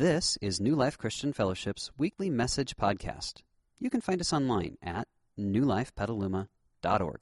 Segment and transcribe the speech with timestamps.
[0.00, 3.42] This is New Life Christian Fellowship's weekly message podcast.
[3.78, 5.06] You can find us online at
[5.38, 7.20] newlifepetaluma.org.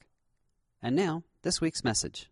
[0.81, 2.31] And now, this week's message.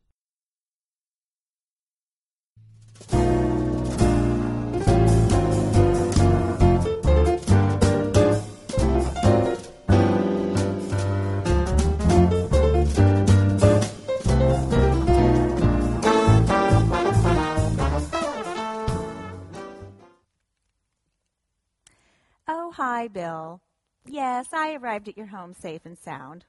[22.78, 23.60] Hi, Bill.
[24.06, 26.46] Yes, I arrived at your home safe and sound.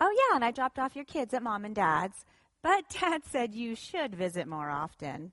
[0.00, 2.24] Oh, yeah, and I dropped off your kids at mom and dad's,
[2.62, 5.32] but dad said you should visit more often.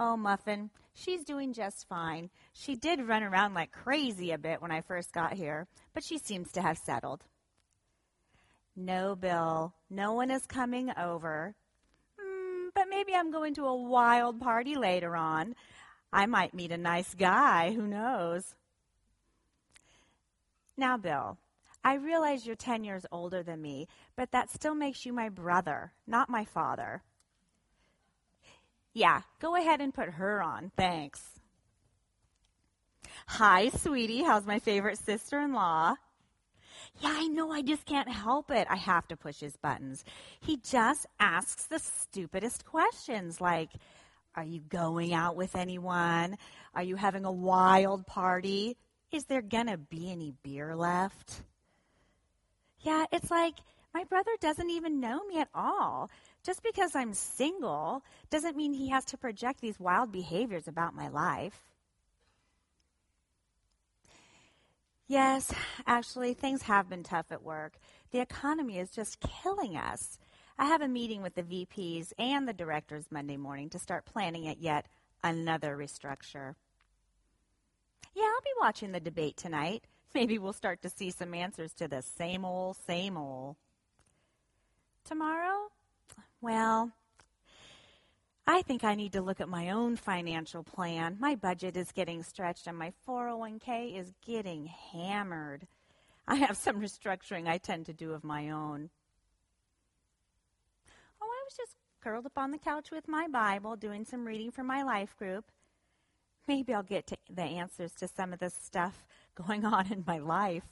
[0.00, 2.30] Oh, Muffin, she's doing just fine.
[2.54, 6.16] She did run around like crazy a bit when I first got here, but she
[6.16, 7.22] seems to have settled.
[8.74, 11.54] No, Bill, no one is coming over.
[12.18, 15.54] Mm, but maybe I'm going to a wild party later on.
[16.14, 18.54] I might meet a nice guy, who knows?
[20.76, 21.38] Now, Bill,
[21.82, 25.92] I realize you're 10 years older than me, but that still makes you my brother,
[26.06, 27.02] not my father.
[28.92, 30.70] Yeah, go ahead and put her on.
[30.76, 31.20] Thanks.
[33.26, 34.22] Hi, sweetie.
[34.22, 35.96] How's my favorite sister in law?
[37.00, 37.50] Yeah, I know.
[37.50, 38.68] I just can't help it.
[38.70, 40.04] I have to push his buttons.
[40.38, 43.70] He just asks the stupidest questions like,
[44.36, 46.36] Are you going out with anyone?
[46.74, 48.76] Are you having a wild party?
[49.12, 51.42] Is there going to be any beer left?
[52.80, 53.54] Yeah, it's like
[53.94, 56.10] my brother doesn't even know me at all.
[56.44, 61.08] Just because I'm single doesn't mean he has to project these wild behaviors about my
[61.08, 61.62] life.
[65.06, 65.52] Yes,
[65.86, 67.74] actually, things have been tough at work.
[68.10, 70.18] The economy is just killing us.
[70.56, 74.46] I have a meeting with the VPs and the directors Monday morning to start planning
[74.46, 74.86] at yet
[75.22, 76.54] another restructure.
[78.14, 79.84] Yeah, I'll be watching the debate tonight.
[80.14, 83.56] Maybe we'll start to see some answers to the same old, same old.
[85.04, 85.70] Tomorrow?
[86.40, 86.92] Well,
[88.46, 91.16] I think I need to look at my own financial plan.
[91.18, 95.66] My budget is getting stretched and my 401k is getting hammered.
[96.28, 98.90] I have some restructuring I tend to do of my own.
[101.44, 104.64] I was just curled up on the couch with my Bible doing some reading for
[104.64, 105.44] my life group.
[106.48, 110.16] Maybe I'll get to the answers to some of this stuff going on in my
[110.16, 110.64] life.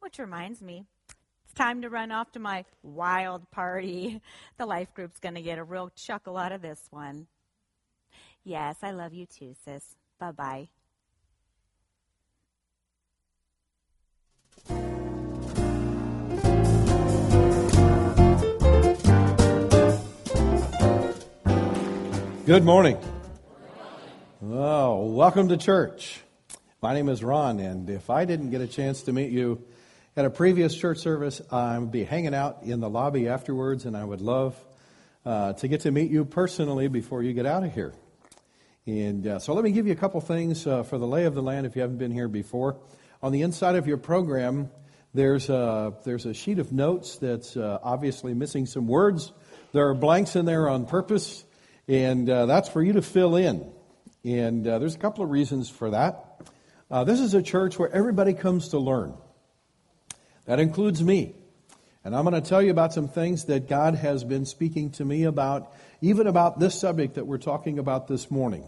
[0.00, 0.84] Which reminds me,
[1.46, 4.20] it's time to run off to my wild party.
[4.58, 7.26] The life group's going to get a real chuckle out of this one.
[8.44, 9.96] Yes, I love you too, sis.
[10.20, 10.68] Bye bye.
[22.48, 22.96] Good morning.
[24.42, 26.22] Oh, welcome to church.
[26.80, 29.62] My name is Ron, and if I didn't get a chance to meet you
[30.16, 33.94] at a previous church service, I would be hanging out in the lobby afterwards, and
[33.94, 34.56] I would love
[35.26, 37.92] uh, to get to meet you personally before you get out of here.
[38.86, 41.34] And uh, so let me give you a couple things uh, for the lay of
[41.34, 42.78] the land if you haven't been here before.
[43.22, 44.70] On the inside of your program,
[45.12, 49.32] there's a, there's a sheet of notes that's uh, obviously missing some words.
[49.72, 51.44] There are blanks in there on purpose,
[51.88, 53.72] and uh, that's for you to fill in.
[54.22, 56.42] And uh, there's a couple of reasons for that.
[56.90, 59.14] Uh, this is a church where everybody comes to learn.
[60.44, 61.34] That includes me.
[62.04, 65.04] And I'm going to tell you about some things that God has been speaking to
[65.04, 68.64] me about, even about this subject that we're talking about this morning.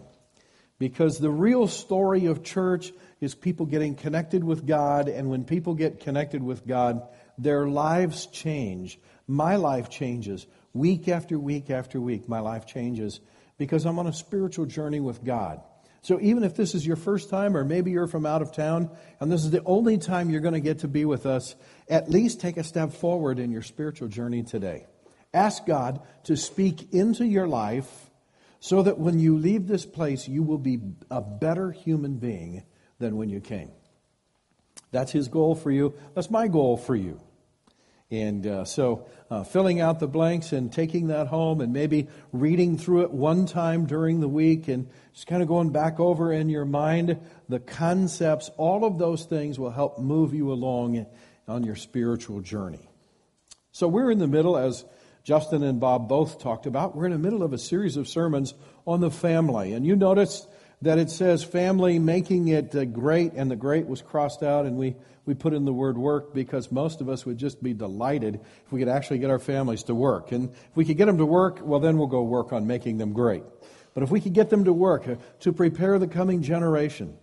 [0.77, 5.75] Because the real story of church is people getting connected with God, and when people
[5.75, 7.01] get connected with God,
[7.37, 8.99] their lives change.
[9.27, 10.45] My life changes.
[10.73, 13.19] Week after week after week, my life changes
[13.57, 15.61] because I'm on a spiritual journey with God.
[16.03, 18.89] So even if this is your first time, or maybe you're from out of town,
[19.19, 21.55] and this is the only time you're going to get to be with us,
[21.87, 24.87] at least take a step forward in your spiritual journey today.
[25.33, 28.09] Ask God to speak into your life
[28.59, 30.79] so that when you leave this place, you will be
[31.11, 32.63] a better human being
[32.97, 33.71] than when you came.
[34.91, 35.93] That's His goal for you.
[36.15, 37.21] That's my goal for you.
[38.11, 42.77] And uh, so, uh, filling out the blanks and taking that home and maybe reading
[42.77, 46.49] through it one time during the week and just kind of going back over in
[46.49, 47.17] your mind
[47.47, 51.05] the concepts, all of those things will help move you along
[51.47, 52.89] on your spiritual journey.
[53.71, 54.83] So, we're in the middle, as
[55.23, 58.53] Justin and Bob both talked about, we're in the middle of a series of sermons
[58.85, 59.71] on the family.
[59.71, 60.49] And you noticed
[60.81, 64.77] that it says family making it uh, great, and the great was crossed out, and
[64.77, 64.95] we
[65.25, 68.71] we put in the word work because most of us would just be delighted if
[68.71, 70.31] we could actually get our families to work.
[70.31, 72.97] And if we could get them to work, well, then we'll go work on making
[72.97, 73.43] them great.
[73.93, 77.17] But if we could get them to work uh, to prepare the coming generation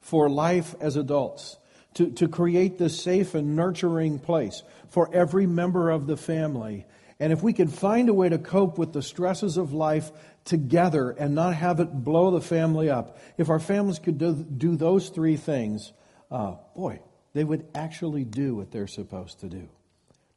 [0.00, 1.56] for life as adults,
[1.94, 6.86] to, to create this safe and nurturing place for every member of the family.
[7.18, 10.10] And if we could find a way to cope with the stresses of life
[10.46, 14.76] together and not have it blow the family up, if our families could do, do
[14.76, 15.92] those three things,
[16.30, 17.00] uh, boy,
[17.34, 19.68] they would actually do what they're supposed to do.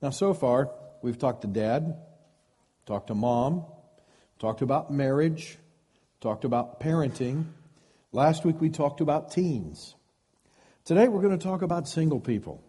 [0.01, 0.71] Now, so far,
[1.01, 1.95] we've talked to dad,
[2.85, 3.65] talked to mom,
[4.39, 5.57] talked about marriage,
[6.19, 7.45] talked about parenting.
[8.11, 9.95] Last week, we talked about teens.
[10.83, 12.63] Today, we're going to talk about single people.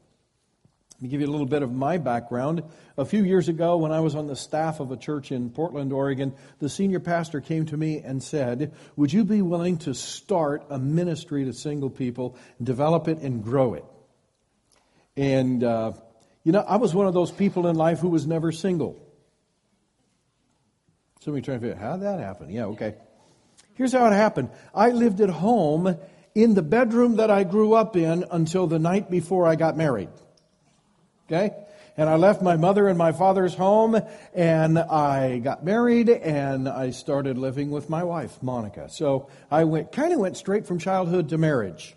[1.01, 2.63] Let me give you a little bit of my background.
[2.99, 5.95] A few years ago, when I was on the staff of a church in Portland,
[5.95, 10.67] Oregon, the senior pastor came to me and said, Would you be willing to start
[10.69, 13.85] a ministry to single people, develop it, and grow it?
[15.17, 15.93] And, uh,
[16.45, 19.03] you know, I was one of those people in life who was never single.
[21.21, 22.53] Somebody trying to figure out how that happened.
[22.53, 22.97] Yeah, okay.
[23.73, 25.97] Here's how it happened I lived at home
[26.35, 30.11] in the bedroom that I grew up in until the night before I got married.
[31.31, 31.55] Okay?
[31.97, 34.01] And I left my mother and my father's home
[34.35, 38.89] and I got married and I started living with my wife, Monica.
[38.89, 41.95] So I went, kind of went straight from childhood to marriage.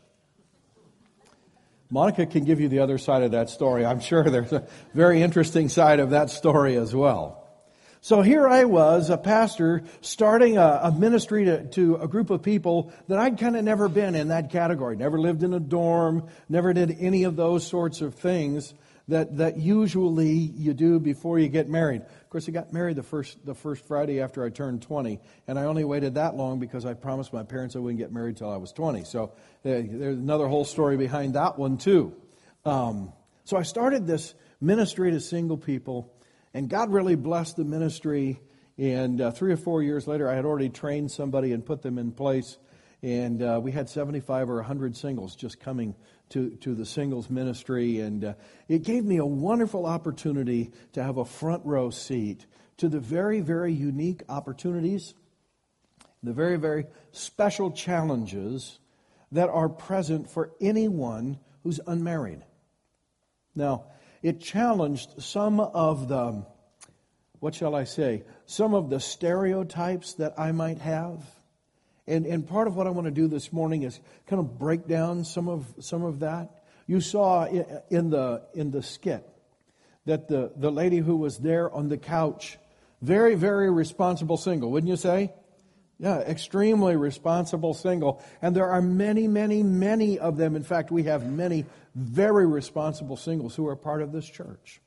[1.90, 3.86] Monica can give you the other side of that story.
[3.86, 7.40] I'm sure there's a very interesting side of that story as well.
[8.02, 12.44] So here I was, a pastor, starting a, a ministry to, to, a group of
[12.44, 14.98] people that I'd kind of never been in that category.
[14.98, 18.74] Never lived in a dorm, never did any of those sorts of things
[19.10, 22.02] that, that usually you do before you get married.
[22.02, 25.60] Of course, I got married the first, the first Friday after I turned 20, and
[25.60, 28.50] I only waited that long because I promised my parents I wouldn't get married till
[28.50, 29.04] I was 20.
[29.04, 29.30] So uh,
[29.64, 32.16] there's another whole story behind that one, too.
[32.66, 33.12] Um,
[33.44, 36.14] so I started this ministry to single people,
[36.54, 38.40] and God really blessed the ministry.
[38.78, 41.98] And uh, three or four years later, I had already trained somebody and put them
[41.98, 42.58] in place.
[43.04, 45.94] And uh, we had 75 or 100 singles just coming
[46.30, 48.00] to, to the singles ministry.
[48.00, 48.34] And uh,
[48.70, 52.46] it gave me a wonderful opportunity to have a front row seat
[52.78, 55.16] to the very, very unique opportunities,
[56.24, 58.80] the very, very special challenges
[59.34, 62.42] that are present for anyone who's unmarried.
[63.54, 63.88] Now,
[64.22, 66.46] it challenged some of the,
[67.42, 71.20] what shall I say, some of the stereotypes that I might have
[72.08, 74.88] and, and part of what I want to do this morning is kind of break
[74.88, 76.50] down some of, some of that.
[76.86, 79.26] You saw in the, in the skit
[80.06, 82.58] that the, the lady who was there on the couch,
[83.02, 85.32] very, very responsible single, wouldn't you say?
[85.98, 88.22] Yeah, extremely responsible single.
[88.42, 90.58] And there are many, many, many of them.
[90.58, 91.66] In fact, we have many
[91.96, 94.82] very responsible singles who are part of this church.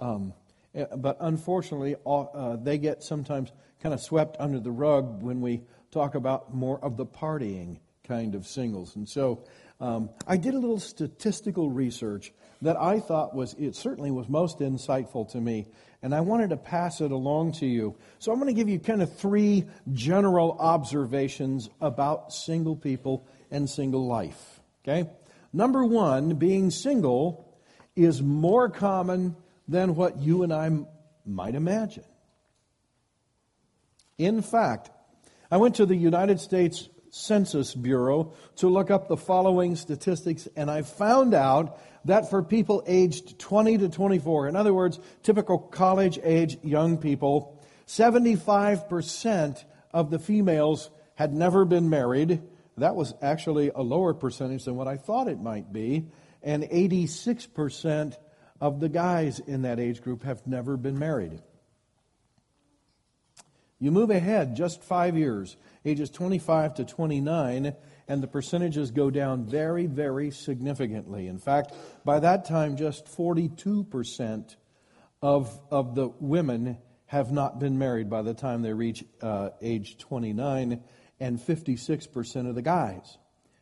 [0.00, 0.34] Um,
[0.74, 3.50] eh, but unfortunately, uh, they get sometimes
[3.86, 5.62] kind of swept under the rug when we
[5.92, 8.96] talk about more of the partying kind of singles.
[8.96, 9.44] And so
[9.78, 14.58] um, I did a little statistical research that I thought was, it certainly was most
[14.58, 15.68] insightful to me,
[16.02, 17.94] and I wanted to pass it along to you.
[18.18, 23.70] So I'm going to give you kind of three general observations about single people and
[23.70, 24.58] single life.
[24.82, 25.08] Okay?
[25.52, 27.56] Number one, being single
[27.94, 29.36] is more common
[29.68, 30.72] than what you and I
[31.24, 32.02] might imagine.
[34.18, 34.90] In fact,
[35.50, 40.70] I went to the United States Census Bureau to look up the following statistics, and
[40.70, 46.18] I found out that for people aged 20 to 24, in other words, typical college
[46.22, 52.42] age young people, 75% of the females had never been married.
[52.76, 56.08] That was actually a lower percentage than what I thought it might be.
[56.42, 58.16] And 86%
[58.60, 61.40] of the guys in that age group have never been married.
[63.78, 67.74] You move ahead just five years, ages 25 to 29,
[68.08, 71.26] and the percentages go down very, very significantly.
[71.26, 74.56] In fact, by that time, just 42%
[75.20, 79.98] of, of the women have not been married by the time they reach uh, age
[79.98, 80.82] 29,
[81.20, 83.18] and 56% of the guys.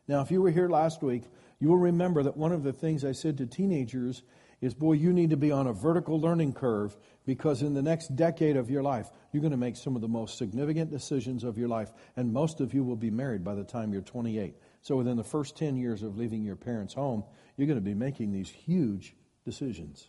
[0.06, 1.25] Now, if you were here last week,
[1.59, 4.23] you will remember that one of the things I said to teenagers
[4.61, 8.14] is, boy, you need to be on a vertical learning curve because in the next
[8.16, 11.57] decade of your life, you're going to make some of the most significant decisions of
[11.57, 14.54] your life, and most of you will be married by the time you're 28.
[14.83, 17.25] So within the first 10 years of leaving your parents' home,
[17.57, 19.14] you're going to be making these huge
[19.45, 20.09] decisions.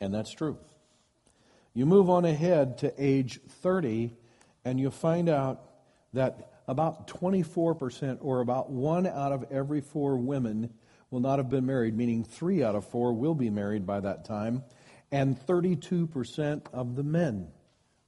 [0.00, 0.58] And that's true.
[1.72, 4.12] You move on ahead to age 30,
[4.64, 5.62] and you'll find out
[6.14, 10.72] that about 24%, or about one out of every four women,
[11.10, 14.24] will not have been married, meaning three out of four will be married by that
[14.24, 14.64] time,
[15.12, 17.48] and 32% of the men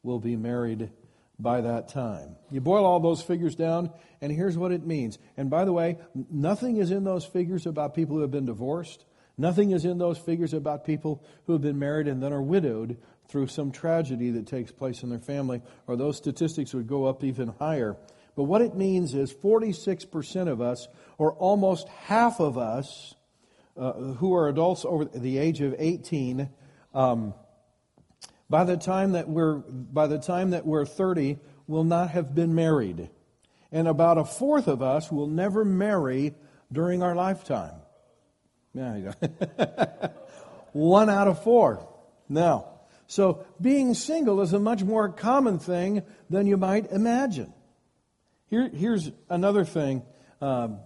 [0.02, 0.90] will be married
[1.38, 2.36] by that time.
[2.50, 3.90] You boil all those figures down,
[4.20, 5.18] and here's what it means.
[5.36, 5.98] And by the way,
[6.30, 9.04] nothing is in those figures about people who have been divorced.
[9.36, 12.96] Nothing is in those figures about people who have been married and then are widowed
[13.28, 17.22] through some tragedy that takes place in their family, or those statistics would go up
[17.22, 17.96] even higher.
[18.34, 20.88] But what it means is 46% of us,
[21.18, 23.14] or almost half of us,
[23.76, 26.48] uh, who are adults over the age of 18,
[26.98, 27.32] um,
[28.50, 31.38] by the time that we're by the time that we're 30,
[31.68, 33.08] will not have been married,
[33.70, 36.34] and about a fourth of us will never marry
[36.72, 37.76] during our lifetime.
[38.74, 39.12] Yeah,
[40.72, 41.88] one out of four.
[42.28, 42.66] Now,
[43.06, 47.52] so being single is a much more common thing than you might imagine.
[48.48, 50.02] Here, here's another thing.
[50.40, 50.80] Um,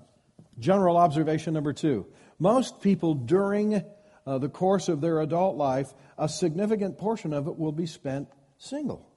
[0.59, 2.07] general observation number two.
[2.39, 3.83] Most people during
[4.27, 8.29] uh, the course of their adult life, a significant portion of it will be spent
[8.59, 9.09] single.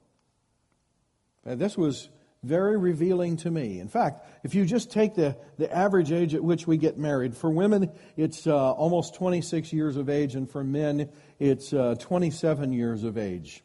[1.44, 2.08] And this was
[2.42, 3.80] very revealing to me.
[3.80, 7.36] In fact, if you just take the, the average age at which we get married,
[7.36, 11.08] for women it's uh, almost 26 years of age, and for men
[11.38, 13.62] it's uh, 27 years of age.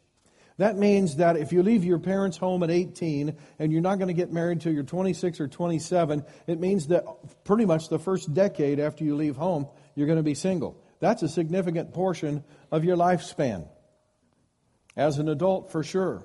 [0.58, 4.08] That means that if you leave your parents' home at 18 and you're not going
[4.08, 7.04] to get married until you're 26 or 27, it means that
[7.44, 10.76] pretty much the first decade after you leave home, you're going to be single.
[11.02, 13.66] That's a significant portion of your lifespan.
[14.96, 16.24] As an adult, for sure.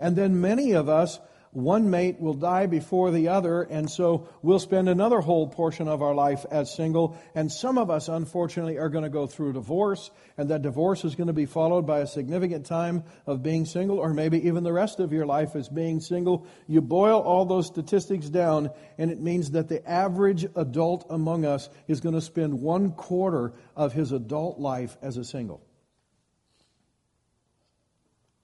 [0.00, 1.20] And then many of us
[1.52, 6.02] one mate will die before the other, and so we'll spend another whole portion of
[6.02, 7.18] our life as single.
[7.34, 11.14] And some of us, unfortunately, are going to go through divorce, and that divorce is
[11.14, 14.72] going to be followed by a significant time of being single, or maybe even the
[14.72, 16.46] rest of your life as being single.
[16.66, 21.70] You boil all those statistics down, and it means that the average adult among us
[21.86, 25.62] is going to spend one quarter of his adult life as a single.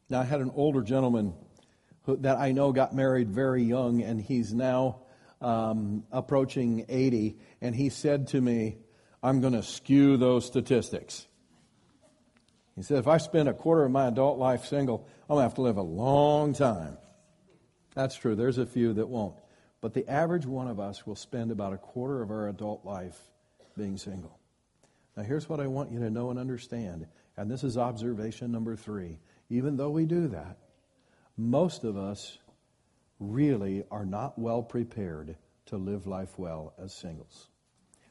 [0.09, 1.35] Now, I had an older gentleman
[2.07, 5.01] that I know got married very young, and he's now
[5.41, 7.37] um, approaching 80.
[7.61, 8.79] And he said to me,
[9.23, 11.27] I'm going to skew those statistics.
[12.77, 15.43] He said, if I spend a quarter of my adult life single, I'm going to
[15.45, 16.99] have to live a long time.
[17.95, 18.35] That's true.
[18.35, 19.37] There's a few that won't.
[19.81, 23.19] But the average one of us will spend about a quarter of our adult life
[23.77, 24.39] being single.
[25.17, 27.07] Now, here's what I want you to know and understand.
[27.37, 29.21] And this is observation number three.
[29.51, 30.59] Even though we do that,
[31.37, 32.39] most of us
[33.19, 35.37] really are not well prepared
[35.67, 37.49] to live life well as singles.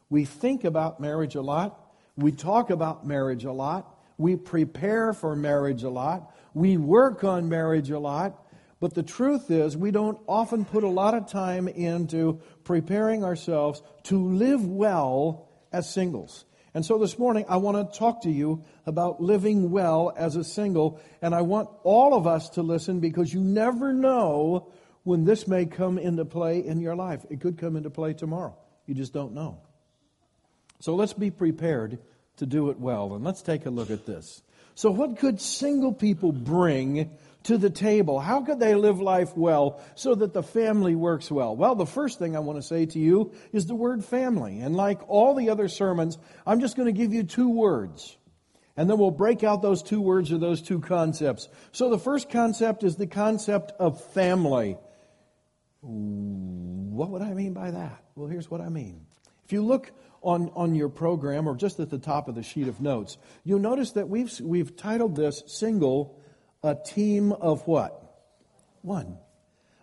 [0.10, 1.80] We think about marriage a lot.
[2.16, 4.00] We talk about marriage a lot.
[4.18, 6.36] We prepare for marriage a lot.
[6.54, 8.40] We work on marriage a lot.
[8.80, 13.82] But the truth is, we don't often put a lot of time into preparing ourselves
[14.04, 16.46] to live well as singles.
[16.74, 20.44] And so this morning, I want to talk to you about living well as a
[20.44, 21.00] single.
[21.22, 24.72] And I want all of us to listen because you never know
[25.04, 27.26] when this may come into play in your life.
[27.30, 28.58] It could come into play tomorrow.
[28.88, 29.60] You just don't know.
[30.80, 32.00] So let's be prepared
[32.38, 33.14] to do it well.
[33.14, 34.42] And let's take a look at this.
[34.76, 37.12] So, what could single people bring
[37.44, 38.20] to the table?
[38.20, 41.56] How could they live life well so that the family works well?
[41.56, 44.60] Well, the first thing I want to say to you is the word family.
[44.60, 48.18] And like all the other sermons, I'm just going to give you two words.
[48.76, 51.48] And then we'll break out those two words or those two concepts.
[51.72, 54.78] So the first concept is the concept of family.
[55.82, 58.04] What would I mean by that?
[58.16, 59.06] Well, here's what I mean.
[59.46, 62.68] If you look on, on your program or just at the top of the sheet
[62.68, 66.20] of notes, you'll notice that we've, we've titled this Single
[66.64, 68.00] a team of what?
[68.82, 69.18] One.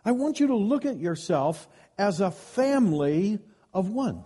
[0.05, 1.69] I want you to look at yourself
[1.99, 3.39] as a family
[3.73, 4.25] of one.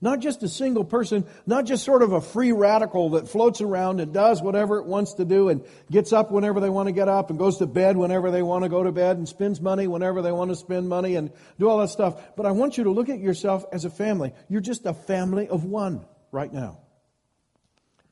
[0.00, 4.00] Not just a single person, not just sort of a free radical that floats around
[4.00, 7.08] and does whatever it wants to do and gets up whenever they want to get
[7.08, 9.88] up and goes to bed whenever they want to go to bed and spends money
[9.88, 12.36] whenever they want to spend money and do all that stuff.
[12.36, 14.32] But I want you to look at yourself as a family.
[14.48, 16.78] You're just a family of one right now.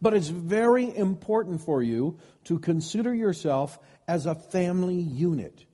[0.00, 5.64] But it's very important for you to consider yourself as a family unit.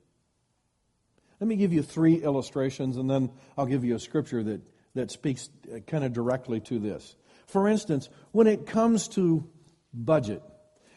[1.41, 4.61] Let me give you three illustrations and then I'll give you a scripture that,
[4.95, 7.17] that speaks uh, kind of directly to this.
[7.47, 9.49] For instance, when it comes to
[9.93, 10.43] budget,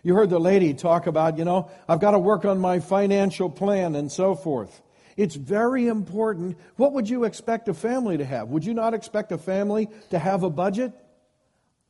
[0.03, 3.49] you heard the lady talk about, you know, I've got to work on my financial
[3.49, 4.83] plan and so forth.
[5.17, 6.57] It's very important.
[6.75, 8.49] What would you expect a family to have?
[8.49, 10.93] Would you not expect a family to have a budget?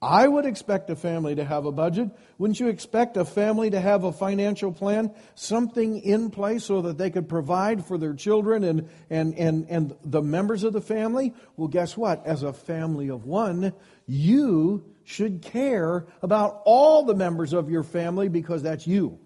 [0.02, 2.10] I would expect a family to have a budget.
[2.38, 5.14] Wouldn't you expect a family to have a financial plan?
[5.34, 9.96] Something in place so that they could provide for their children and, and, and, and
[10.04, 11.34] the members of the family?
[11.58, 12.26] Well, guess what?
[12.26, 13.74] As a family of one,
[14.06, 19.20] you should care about all the members of your family because that's you.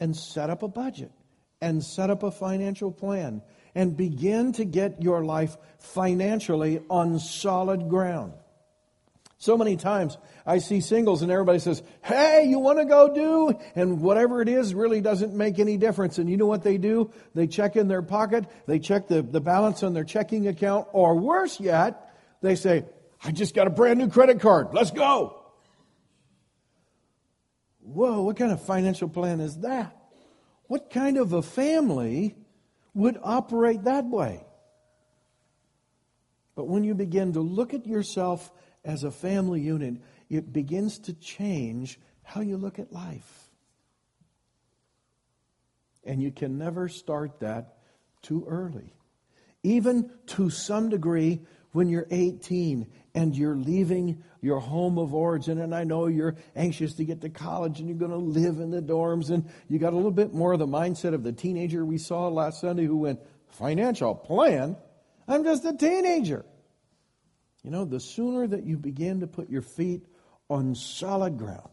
[0.00, 1.12] and set up a budget
[1.60, 3.42] and set up a financial plan
[3.78, 8.32] and begin to get your life financially on solid ground.
[9.36, 13.56] So many times I see singles and everybody says, Hey, you want to go do?
[13.76, 16.18] And whatever it is really doesn't make any difference.
[16.18, 17.12] And you know what they do?
[17.36, 21.14] They check in their pocket, they check the, the balance on their checking account, or
[21.14, 22.84] worse yet, they say,
[23.22, 24.70] I just got a brand new credit card.
[24.72, 25.40] Let's go.
[27.78, 29.96] Whoa, what kind of financial plan is that?
[30.66, 32.34] What kind of a family
[32.94, 34.44] would operate that way?
[36.54, 38.50] But when you begin to look at yourself
[38.84, 39.96] as a family unit,
[40.28, 43.50] it begins to change how you look at life.
[46.04, 47.78] And you can never start that
[48.22, 48.92] too early.
[49.62, 51.40] Even to some degree,
[51.72, 56.94] when you're 18 and you're leaving your home of origin, and I know you're anxious
[56.94, 59.92] to get to college and you're going to live in the dorms, and you got
[59.92, 62.98] a little bit more of the mindset of the teenager we saw last Sunday who
[62.98, 63.20] went,
[63.50, 64.76] Financial plan?
[65.26, 66.44] I'm just a teenager.
[67.62, 70.02] You know, the sooner that you begin to put your feet
[70.48, 71.68] on solid ground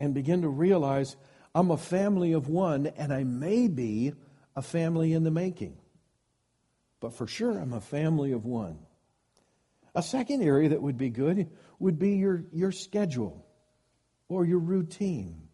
[0.00, 1.16] and begin to realize
[1.54, 4.14] I'm a family of one and I may be
[4.56, 5.76] a family in the making,
[7.02, 8.78] but for sure I'm a family of one.
[9.94, 13.44] A second area that would be good would be your, your schedule
[14.28, 15.48] or your routine.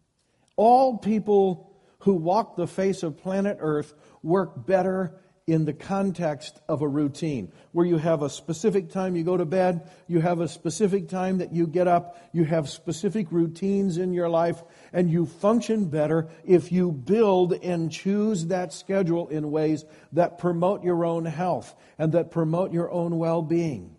[0.55, 5.19] All people who walk the face of planet Earth work better
[5.51, 9.45] in the context of a routine where you have a specific time you go to
[9.45, 14.13] bed, you have a specific time that you get up, you have specific routines in
[14.13, 14.63] your life,
[14.93, 20.83] and you function better if you build and choose that schedule in ways that promote
[20.83, 23.95] your own health and that promote your own well being.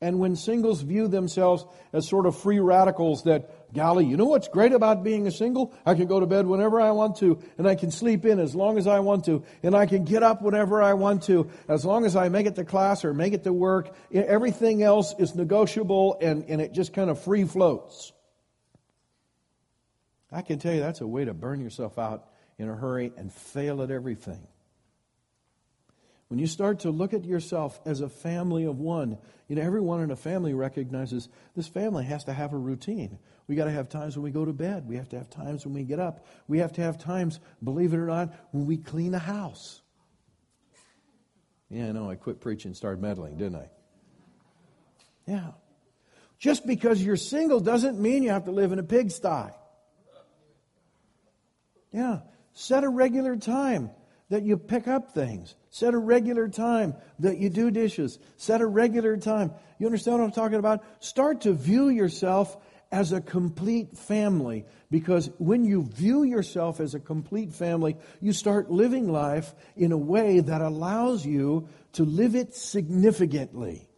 [0.00, 4.48] And when singles view themselves as sort of free radicals that, golly, you know what's
[4.48, 5.74] great about being a single?
[5.84, 8.54] I can go to bed whenever I want to, and I can sleep in as
[8.54, 11.84] long as I want to, and I can get up whenever I want to, as
[11.84, 13.94] long as I make it to class or make it to work.
[14.12, 18.12] Everything else is negotiable and, and it just kind of free floats.
[20.32, 23.32] I can tell you that's a way to burn yourself out in a hurry and
[23.32, 24.46] fail at everything.
[26.28, 30.00] When you start to look at yourself as a family of one, you know, everyone
[30.00, 33.18] in a family recognizes this family has to have a routine.
[33.46, 34.88] We got to have times when we go to bed.
[34.88, 36.26] We have to have times when we get up.
[36.48, 39.82] We have to have times, believe it or not, when we clean a house.
[41.68, 42.08] Yeah, I know.
[42.08, 43.68] I quit preaching and started meddling, didn't I?
[45.26, 45.50] Yeah.
[46.38, 49.50] Just because you're single doesn't mean you have to live in a pigsty.
[51.92, 52.20] Yeah.
[52.52, 53.90] Set a regular time
[54.30, 55.54] that you pick up things.
[55.70, 58.18] Set a regular time that you do dishes.
[58.36, 59.52] Set a regular time.
[59.78, 60.84] You understand what I'm talking about?
[61.00, 62.56] Start to view yourself
[62.94, 68.70] as a complete family because when you view yourself as a complete family, you start
[68.70, 73.88] living life in a way that allows you to live it significantly.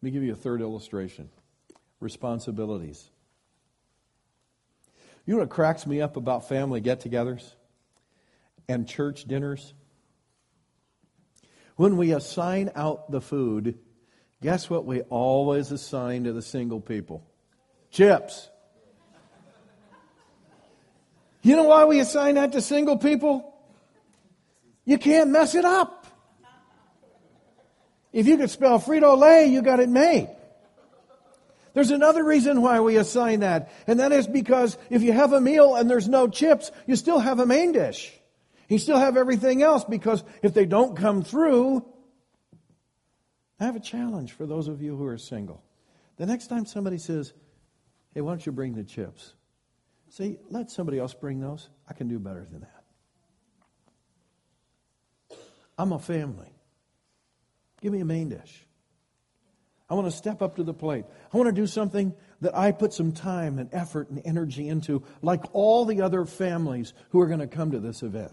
[0.00, 1.28] Let me give you a third illustration
[1.98, 3.10] responsibilities.
[5.26, 7.54] You know what cracks me up about family get togethers
[8.68, 9.74] and church dinners?
[11.74, 13.80] When we assign out the food,
[14.42, 17.24] guess what we always assign to the single people?
[17.90, 18.48] Chips.
[21.42, 23.54] You know why we assign that to single people?
[24.84, 26.06] You can't mess it up.
[28.12, 30.28] If you could spell Frito Lay, you got it made.
[31.74, 35.40] There's another reason why we assign that, and that is because if you have a
[35.40, 38.12] meal and there's no chips, you still have a main dish.
[38.68, 41.86] You still have everything else because if they don't come through,
[43.62, 45.62] I have a challenge for those of you who are single.
[46.16, 47.32] The next time somebody says,
[48.12, 49.34] Hey, why don't you bring the chips?
[50.10, 51.68] Say, let somebody else bring those.
[51.88, 52.82] I can do better than that.
[55.78, 56.52] I'm a family.
[57.80, 58.66] Give me a main dish.
[59.88, 61.04] I want to step up to the plate.
[61.32, 65.04] I want to do something that I put some time and effort and energy into,
[65.22, 68.32] like all the other families who are going to come to this event.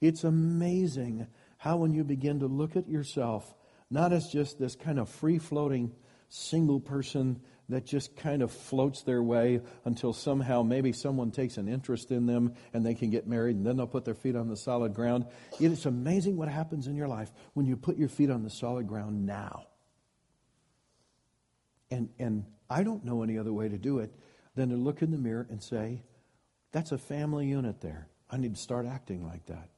[0.00, 1.28] It's amazing
[1.64, 3.54] how, when you begin to look at yourself,
[3.90, 5.90] not as just this kind of free floating
[6.28, 11.66] single person that just kind of floats their way until somehow maybe someone takes an
[11.66, 14.46] interest in them and they can get married and then they'll put their feet on
[14.46, 15.24] the solid ground.
[15.58, 18.50] It is amazing what happens in your life when you put your feet on the
[18.50, 19.64] solid ground now.
[21.90, 24.12] And, and I don't know any other way to do it
[24.54, 26.02] than to look in the mirror and say,
[26.72, 28.06] that's a family unit there.
[28.30, 29.70] I need to start acting like that.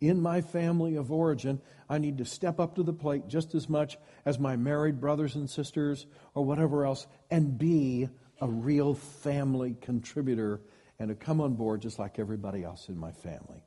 [0.00, 3.68] In my family of origin, I need to step up to the plate just as
[3.68, 8.08] much as my married brothers and sisters or whatever else and be
[8.40, 10.60] a real family contributor
[10.98, 13.62] and to come on board just like everybody else in my family.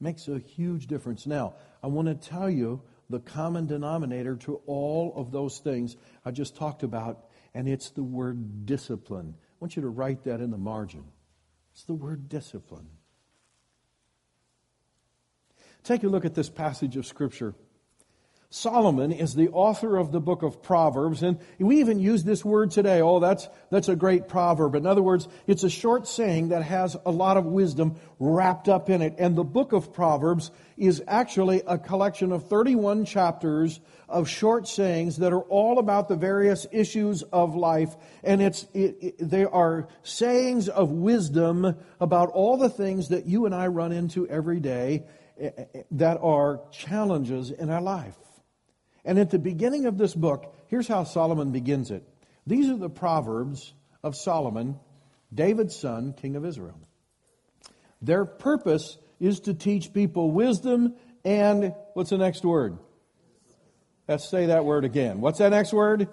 [0.00, 1.26] Makes a huge difference.
[1.26, 6.30] Now, I want to tell you the common denominator to all of those things I
[6.30, 9.34] just talked about, and it's the word discipline.
[9.38, 11.04] I want you to write that in the margin.
[11.72, 12.88] It's the word discipline.
[15.88, 17.54] Take a look at this passage of Scripture.
[18.50, 22.70] Solomon is the author of the book of Proverbs, and we even use this word
[22.70, 23.00] today.
[23.00, 24.74] Oh, that's, that's a great proverb.
[24.74, 28.90] In other words, it's a short saying that has a lot of wisdom wrapped up
[28.90, 29.14] in it.
[29.16, 35.16] And the book of Proverbs is actually a collection of 31 chapters of short sayings
[35.16, 37.96] that are all about the various issues of life.
[38.22, 43.46] And it's, it, it, they are sayings of wisdom about all the things that you
[43.46, 45.04] and I run into every day
[45.92, 48.16] that are challenges in our life.
[49.04, 52.02] And at the beginning of this book, here's how Solomon begins it.
[52.46, 53.72] These are the Proverbs
[54.02, 54.78] of Solomon,
[55.32, 56.78] David's son, king of Israel.
[58.00, 62.78] Their purpose is to teach people wisdom and what's the next word?
[64.06, 65.20] Let's say that word again.
[65.20, 66.08] What's that next word?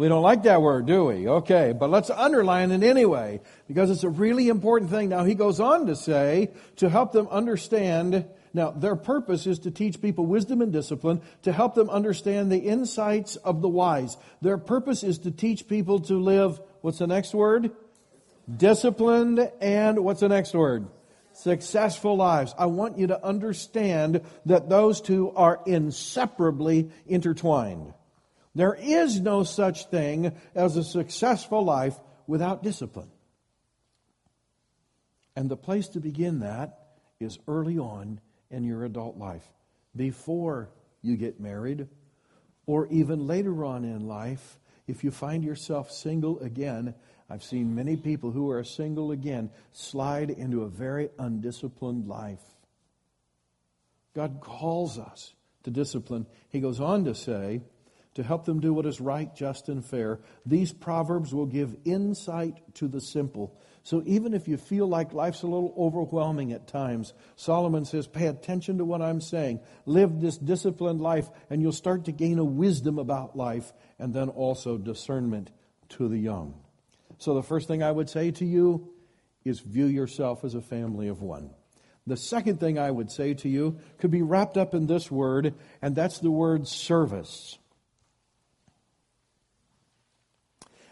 [0.00, 1.28] We don't like that word, do we?
[1.28, 5.10] Okay, but let's underline it anyway because it's a really important thing.
[5.10, 9.70] Now, he goes on to say to help them understand now, their purpose is to
[9.70, 14.16] teach people wisdom and discipline, to help them understand the insights of the wise.
[14.40, 17.70] Their purpose is to teach people to live, what's the next word?
[18.56, 20.88] Disciplined and what's the next word?
[21.34, 22.54] Successful lives.
[22.58, 27.92] I want you to understand that those two are inseparably intertwined.
[28.54, 33.10] There is no such thing as a successful life without discipline.
[35.36, 36.78] And the place to begin that
[37.20, 39.46] is early on in your adult life
[39.94, 40.70] before
[41.02, 41.88] you get married
[42.66, 46.94] or even later on in life if you find yourself single again.
[47.28, 52.42] I've seen many people who are single again slide into a very undisciplined life.
[54.14, 56.26] God calls us to discipline.
[56.48, 57.60] He goes on to say
[58.14, 62.60] to help them do what is right just and fair these proverbs will give insight
[62.74, 67.14] to the simple so even if you feel like life's a little overwhelming at times,
[67.36, 69.60] Solomon says, pay attention to what I'm saying.
[69.86, 74.28] Live this disciplined life, and you'll start to gain a wisdom about life, and then
[74.28, 75.50] also discernment
[75.90, 76.54] to the young.
[77.18, 78.92] So the first thing I would say to you
[79.44, 81.50] is view yourself as a family of one.
[82.06, 85.54] The second thing I would say to you could be wrapped up in this word,
[85.80, 87.58] and that's the word service.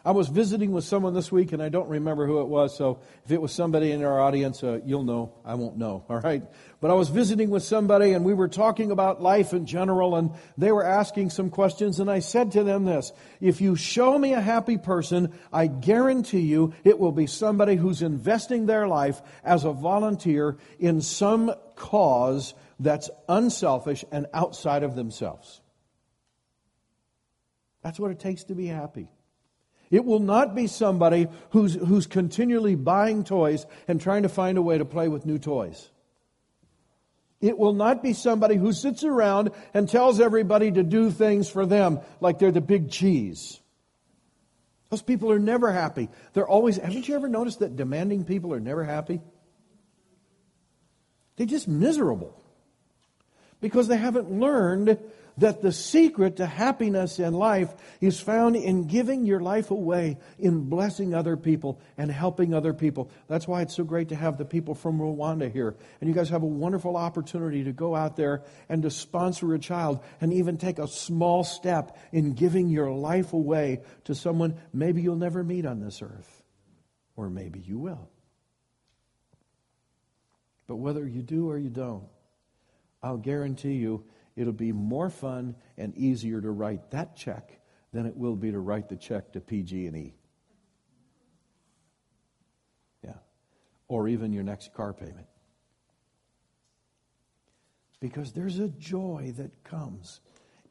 [0.08, 3.00] I was visiting with someone this week, and I don't remember who it was, so
[3.26, 5.34] if it was somebody in our audience, uh, you'll know.
[5.44, 6.42] I won't know, all right?
[6.80, 10.30] But I was visiting with somebody, and we were talking about life in general, and
[10.56, 14.32] they were asking some questions, and I said to them this If you show me
[14.32, 19.66] a happy person, I guarantee you it will be somebody who's investing their life as
[19.66, 25.60] a volunteer in some cause that's unselfish and outside of themselves.
[27.82, 29.10] That's what it takes to be happy.
[29.90, 34.62] It will not be somebody who's, who's continually buying toys and trying to find a
[34.62, 35.90] way to play with new toys.
[37.40, 41.64] It will not be somebody who sits around and tells everybody to do things for
[41.64, 43.60] them like they're the big cheese.
[44.90, 46.08] Those people are never happy.
[46.32, 49.20] They're always, haven't you ever noticed that demanding people are never happy?
[51.36, 52.34] They're just miserable
[53.60, 54.98] because they haven't learned
[55.38, 60.68] that the secret to happiness in life is found in giving your life away, in
[60.68, 63.10] blessing other people and helping other people.
[63.28, 65.76] That's why it's so great to have the people from Rwanda here.
[66.00, 69.58] And you guys have a wonderful opportunity to go out there and to sponsor a
[69.58, 75.02] child and even take a small step in giving your life away to someone maybe
[75.02, 76.42] you'll never meet on this earth.
[77.16, 78.08] Or maybe you will.
[80.66, 82.04] But whether you do or you don't,
[83.02, 84.04] I'll guarantee you
[84.38, 87.60] it'll be more fun and easier to write that check
[87.92, 90.14] than it will be to write the check to PG&E.
[93.04, 93.12] Yeah.
[93.88, 95.26] Or even your next car payment.
[98.00, 100.20] Because there's a joy that comes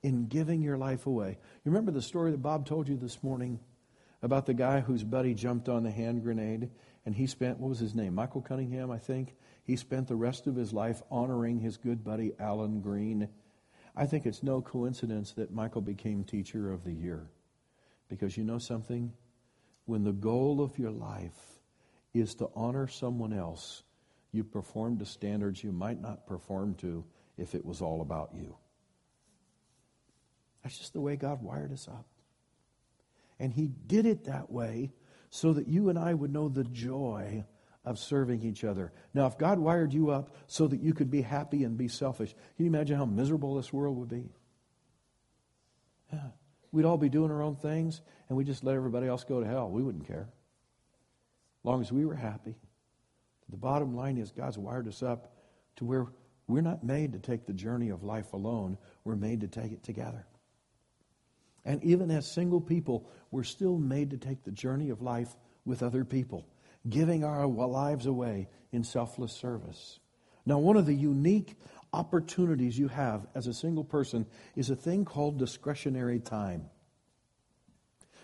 [0.02, 1.38] in giving your life away.
[1.66, 3.60] You remember the story that Bob told you this morning
[4.22, 6.70] about the guy whose buddy jumped on the hand grenade
[7.06, 8.16] and he spent, what was his name?
[8.16, 9.36] Michael Cunningham, I think.
[9.64, 13.28] He spent the rest of his life honoring his good buddy Alan Green
[13.98, 17.32] I think it's no coincidence that Michael became Teacher of the Year.
[18.10, 19.12] Because you know something?
[19.86, 21.60] When the goal of your life
[22.14, 23.82] is to honor someone else,
[24.32, 27.04] you perform to standards you might not perform to
[27.38, 28.56] if it was all about you.
[30.64, 32.06] That's just the way God wired us up.
[33.40, 34.92] And He did it that way
[35.32, 37.46] so that you and I would know the joy
[37.88, 38.92] of serving each other.
[39.14, 42.34] Now, if God wired you up so that you could be happy and be selfish,
[42.56, 44.30] can you imagine how miserable this world would be?
[46.12, 46.20] Yeah.
[46.72, 49.48] We'd all be doing our own things and we just let everybody else go to
[49.48, 49.70] hell.
[49.70, 50.28] We wouldn't care.
[51.62, 52.56] As long as we were happy.
[53.50, 55.34] The bottom line is God's wired us up
[55.78, 56.08] to where
[56.48, 59.84] we're not made to take the journey of life alone, we're made to take it
[59.84, 60.26] together.
[61.64, 65.84] And even as single people, we're still made to take the journey of life with
[65.84, 66.46] other people,
[66.88, 70.00] giving our lives away in selfless service.
[70.46, 71.56] Now, one of the unique
[71.94, 76.70] opportunities you have as a single person is a thing called discretionary time.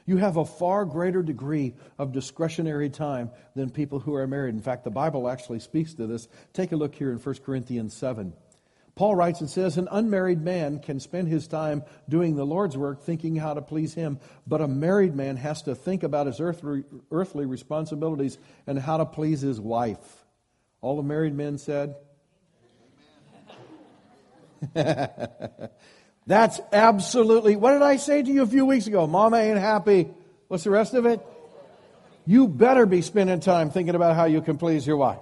[0.06, 4.54] You have a far greater degree of discretionary time than people who are married.
[4.54, 6.28] In fact, the Bible actually speaks to this.
[6.52, 8.34] Take a look here in 1 Corinthians 7.
[8.96, 13.02] Paul writes and says, An unmarried man can spend his time doing the Lord's work,
[13.02, 16.84] thinking how to please him, but a married man has to think about his earthly,
[17.12, 20.26] earthly responsibilities and how to please his wife.
[20.82, 21.96] All the married men said,
[26.26, 27.56] That's absolutely.
[27.56, 29.08] What did I say to you a few weeks ago?
[29.08, 30.08] Mama ain't happy.
[30.48, 31.20] What's the rest of it?
[32.26, 35.20] You better be spending time thinking about how you can please your wife.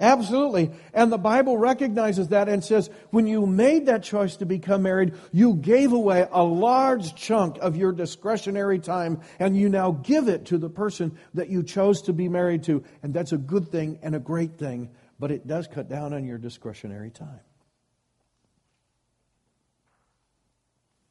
[0.00, 0.70] Absolutely.
[0.94, 5.14] And the Bible recognizes that and says when you made that choice to become married,
[5.32, 10.46] you gave away a large chunk of your discretionary time and you now give it
[10.46, 12.84] to the person that you chose to be married to.
[13.02, 16.24] And that's a good thing and a great thing, but it does cut down on
[16.24, 17.40] your discretionary time.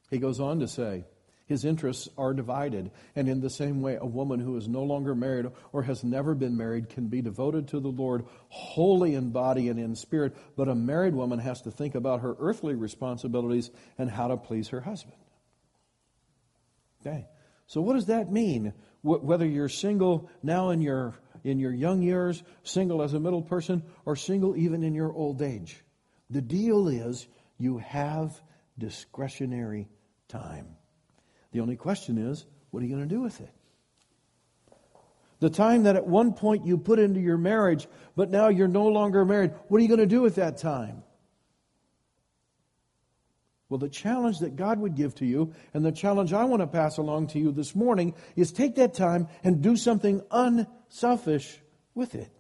[0.10, 1.04] He goes on to say,
[1.48, 2.92] his interests are divided.
[3.16, 6.36] And in the same way, a woman who is no longer married or has never
[6.36, 10.36] been married can be devoted to the Lord wholly in body and in spirit.
[10.56, 14.68] But a married woman has to think about her earthly responsibilities and how to please
[14.70, 15.18] her husband.
[17.02, 17.26] Okay.
[17.68, 18.74] So what does that mean?
[19.02, 23.84] Whether you're single now in your in your young years, single as a middle person,
[24.06, 25.82] or single even in your old age.
[26.30, 28.42] The deal is you have
[28.78, 29.88] discretionary
[30.28, 30.77] time.
[31.52, 33.50] The only question is, what are you going to do with it?
[35.40, 38.88] The time that at one point you put into your marriage, but now you're no
[38.88, 41.04] longer married, what are you going to do with that time?
[43.70, 46.68] Well, the challenge that God would give to you, and the challenge I want to
[46.68, 51.60] pass along to you this morning, is take that time and do something unselfish
[51.94, 52.32] with it.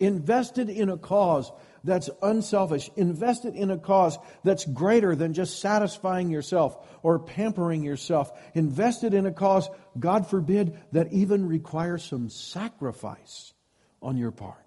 [0.00, 1.50] Invested in a cause
[1.84, 8.30] that's unselfish, invested in a cause that's greater than just satisfying yourself or pampering yourself,
[8.54, 13.54] invested in a cause, God forbid, that even requires some sacrifice
[14.02, 14.64] on your part.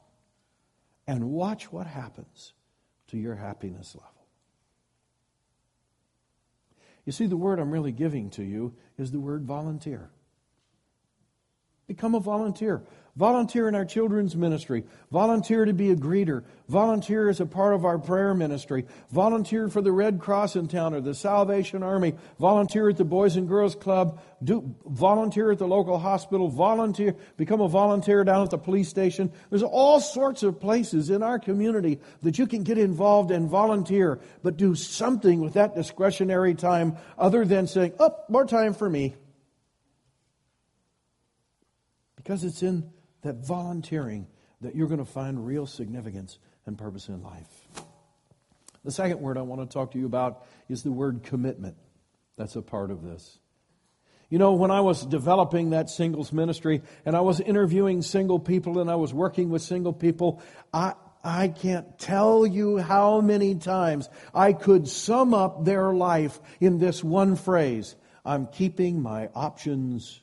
[1.07, 2.53] And watch what happens
[3.07, 4.11] to your happiness level.
[7.05, 10.11] You see, the word I'm really giving to you is the word volunteer.
[11.87, 12.83] Become a volunteer.
[13.21, 14.83] Volunteer in our children's ministry.
[15.11, 16.43] Volunteer to be a greeter.
[16.67, 18.87] Volunteer as a part of our prayer ministry.
[19.11, 22.15] Volunteer for the Red Cross encounter, the Salvation Army.
[22.39, 24.19] Volunteer at the Boys and Girls Club.
[24.43, 26.47] Do, volunteer at the local hospital.
[26.47, 29.31] Volunteer, become a volunteer down at the police station.
[29.51, 34.19] There's all sorts of places in our community that you can get involved and volunteer,
[34.41, 39.13] but do something with that discretionary time other than saying, oh, more time for me.
[42.15, 42.89] Because it's in
[43.21, 44.27] that volunteering
[44.61, 47.67] that you're going to find real significance and purpose in life.
[48.83, 51.75] The second word I want to talk to you about is the word commitment.
[52.37, 53.39] That's a part of this.
[54.29, 58.79] You know, when I was developing that singles ministry and I was interviewing single people
[58.79, 60.41] and I was working with single people,
[60.73, 66.79] I, I can't tell you how many times I could sum up their life in
[66.79, 70.21] this one phrase I'm keeping my options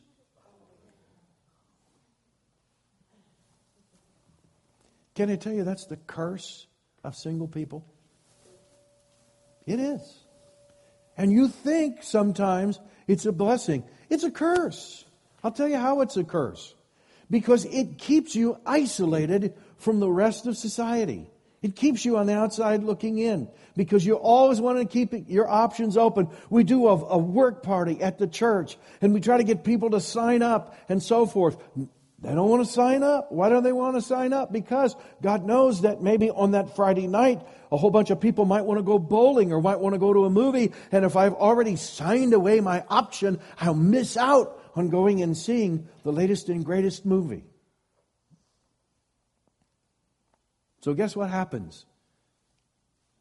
[5.19, 6.69] Can I tell you that's the curse
[7.03, 7.85] of single people?
[9.67, 10.23] It is.
[11.17, 12.79] And you think sometimes
[13.09, 13.83] it's a blessing.
[14.09, 15.05] It's a curse.
[15.43, 16.73] I'll tell you how it's a curse.
[17.29, 21.29] Because it keeps you isolated from the rest of society.
[21.63, 25.49] It keeps you on the outside looking in because you always want to keep your
[25.49, 26.29] options open.
[26.49, 29.91] We do a, a, work party at the church and we try to get people
[29.91, 31.57] to sign up and so forth.
[32.21, 33.31] They don't want to sign up.
[33.31, 34.53] Why don't they want to sign up?
[34.53, 38.63] Because God knows that maybe on that Friday night, a whole bunch of people might
[38.63, 40.73] want to go bowling or might want to go to a movie.
[40.91, 45.89] And if I've already signed away my option, I'll miss out on going and seeing
[46.03, 47.45] the latest and greatest movie.
[50.81, 51.87] So guess what happens?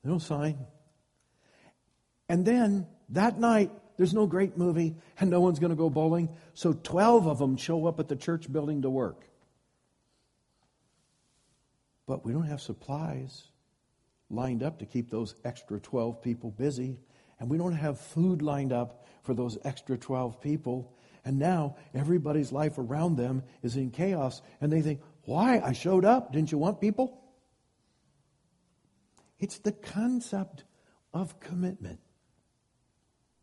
[0.03, 0.57] They don't sign.
[2.29, 6.29] And then that night, there's no great movie and no one's going to go bowling.
[6.53, 9.23] So 12 of them show up at the church building to work.
[12.05, 13.47] But we don't have supplies
[14.29, 16.97] lined up to keep those extra 12 people busy.
[17.39, 20.93] And we don't have food lined up for those extra 12 people.
[21.25, 24.41] And now everybody's life around them is in chaos.
[24.61, 25.59] And they think, why?
[25.59, 26.31] I showed up.
[26.31, 27.21] Didn't you want people?
[29.39, 30.63] It's the concept
[31.13, 31.99] of commitment.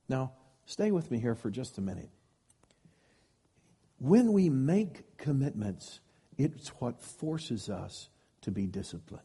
[0.09, 0.33] Now,
[0.67, 2.11] stay with me here for just a minute.
[3.99, 6.01] When we make commitments,
[6.37, 8.09] it's what forces us
[8.43, 9.23] to be disciplined.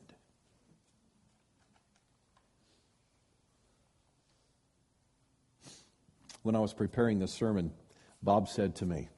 [6.43, 7.71] When I was preparing this sermon,
[8.23, 9.10] Bob said to me,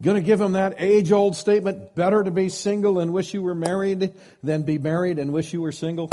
[0.00, 3.42] Going to give him that age old statement better to be single and wish you
[3.42, 6.10] were married than be married and wish you were single?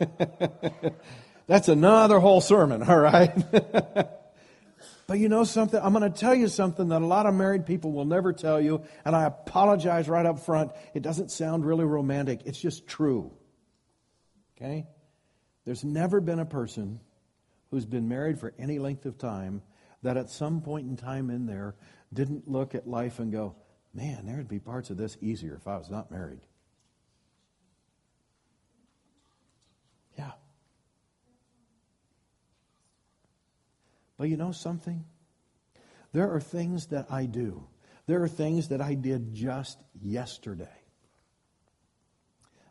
[1.46, 3.32] That's another whole sermon, all right?
[5.06, 5.80] but you know something?
[5.80, 8.60] I'm going to tell you something that a lot of married people will never tell
[8.60, 10.72] you, and I apologize right up front.
[10.94, 13.32] It doesn't sound really romantic, it's just true.
[14.56, 14.86] Okay?
[15.64, 17.00] There's never been a person
[17.70, 19.62] who's been married for any length of time
[20.02, 21.74] that at some point in time in there
[22.12, 23.56] didn't look at life and go,
[23.92, 26.40] man, there'd be parts of this easier if I was not married.
[30.16, 30.32] Yeah.
[34.16, 35.04] But you know something?
[36.12, 37.66] There are things that I do.
[38.06, 40.68] There are things that I did just yesterday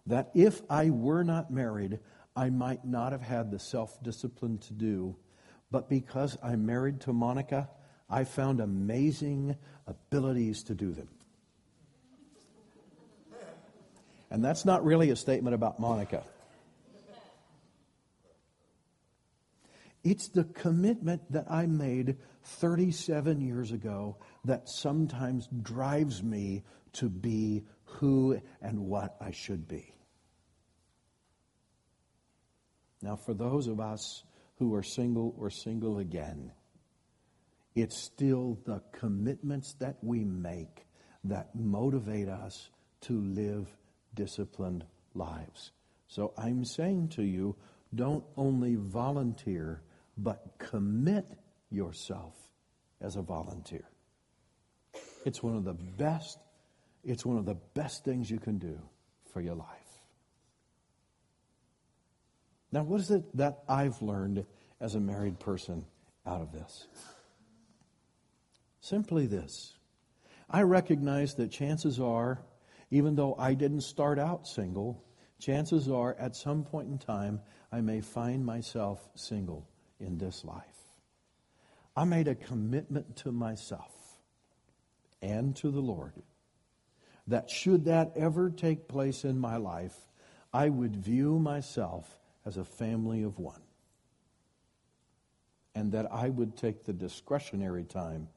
[0.08, 2.00] that if I were not married,
[2.36, 5.16] I might not have had the self discipline to do
[5.72, 7.70] but because I'm married to Monica,
[8.10, 11.10] I found amazing abilities to do them.
[14.32, 16.24] And that's not really a statement about Monica.
[20.06, 26.64] It's the commitment that I made 37 years ago that sometimes drives me
[26.94, 29.94] to be who and what I should be.
[33.02, 34.24] Now, for those of us
[34.58, 36.52] who are single or single again.
[37.76, 40.86] It's still the commitments that we make
[41.26, 42.70] that motivate us
[43.02, 43.68] to live
[44.14, 45.72] disciplined lives.
[46.08, 47.56] So I'm saying to you,
[47.94, 49.82] don't only volunteer,
[50.18, 51.26] but commit
[51.70, 52.34] yourself
[53.02, 53.86] as a volunteer.
[55.26, 56.40] It's one of the best,
[57.04, 58.80] it's one of the best things you can do
[59.34, 59.68] for your life.
[62.72, 64.46] Now, what is it that I've learned
[64.80, 65.86] as a married person
[66.26, 66.88] out of this?
[68.82, 69.74] Simply this
[70.50, 72.40] I recognize that chances are,
[72.92, 75.04] even though I didn't start out single,
[75.40, 79.68] chances are at some point in time I may find myself single
[80.00, 80.64] in this life.
[81.96, 83.94] I made a commitment to myself
[85.22, 86.14] and to the Lord
[87.28, 89.96] that should that ever take place in my life,
[90.54, 93.62] I would view myself as a family of one.
[95.74, 98.30] And that I would take the discretionary time,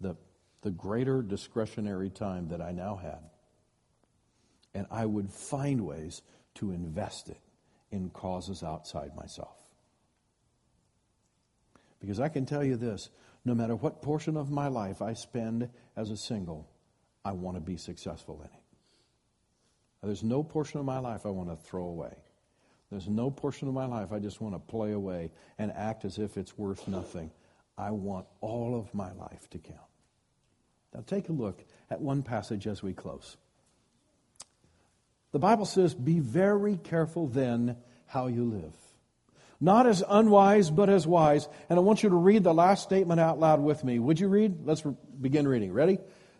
[0.00, 0.16] the,
[0.62, 3.30] the greater discretionary time that I now had,
[4.74, 6.20] and I would find ways
[6.56, 7.40] to invest it
[7.90, 9.56] in causes outside myself.
[12.00, 13.10] Because I can tell you this
[13.44, 16.68] no matter what portion of my life I spend as a single,
[17.24, 18.62] I want to be successful in it.
[20.02, 22.14] There's no portion of my life I want to throw away.
[22.90, 26.18] There's no portion of my life I just want to play away and act as
[26.18, 27.32] if it's worth nothing.
[27.76, 29.80] I want all of my life to count.
[30.94, 33.36] Now, take a look at one passage as we close.
[35.32, 38.74] The Bible says, Be very careful then how you live.
[39.60, 41.48] Not as unwise, but as wise.
[41.68, 43.98] And I want you to read the last statement out loud with me.
[43.98, 44.66] Would you read?
[44.66, 45.72] Let's re- begin reading.
[45.72, 45.98] Ready?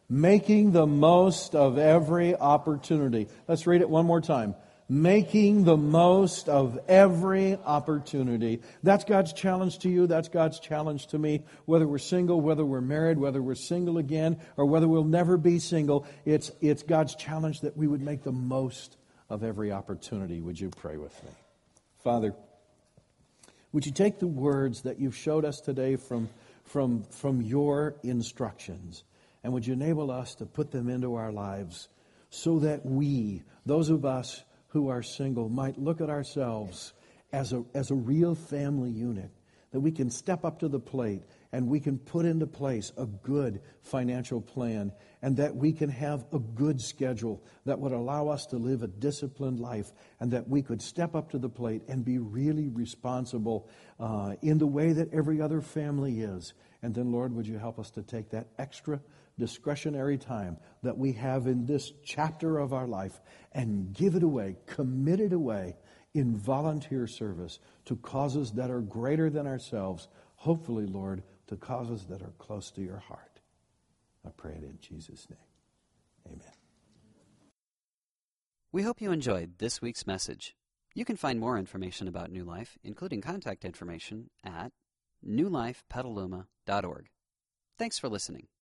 [0.09, 3.29] Making the most of every opportunity.
[3.49, 4.55] Let's read it one more time
[4.89, 8.61] making the most of every opportunity.
[8.83, 10.07] That's God's challenge to you.
[10.07, 11.43] That's God's challenge to me.
[11.65, 15.59] Whether we're single, whether we're married, whether we're single again, or whether we'll never be
[15.59, 18.97] single, it's, it's God's challenge that we would make the most
[19.29, 20.41] of every opportunity.
[20.41, 21.31] Would you pray with me?
[22.05, 22.35] Father,
[23.77, 26.31] would you take the words that you've showed us today from,
[26.65, 29.05] from, from your instructions,
[29.45, 31.91] and would you enable us to put them into our lives
[32.31, 36.95] so that we, those of us who are single might look at ourselves
[37.35, 39.31] as a, as a real family unit
[39.73, 41.21] that we can step up to the plate
[41.53, 44.93] and we can put into place a good financial plan
[45.23, 48.87] and that we can have a good schedule that would allow us to live a
[48.87, 53.69] disciplined life and that we could step up to the plate and be really responsible
[53.99, 56.55] uh, in the way that every other family is.
[56.83, 59.01] And then, Lord, would you help us to take that extra
[59.39, 63.21] discretionary time that we have in this chapter of our life
[63.53, 65.77] and give it away, commit it away
[66.15, 72.23] in volunteer service to causes that are greater than ourselves, hopefully, Lord, to causes that
[72.23, 73.41] are close to your heart.
[74.27, 75.39] I pray it in Jesus' name.
[76.27, 76.53] Amen.
[78.73, 80.55] We hope you enjoyed this week's message.
[80.95, 84.73] You can find more information about New Life, including contact information, at
[85.27, 87.11] newlifepetaluma.org.
[87.79, 88.49] Thanks for listening.